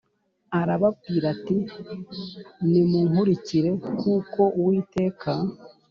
Arababwira 0.59 1.25
ati 1.35 1.57
nimunkurikire 2.69 3.69
kuko 4.01 4.41
uwiteka 4.59 5.31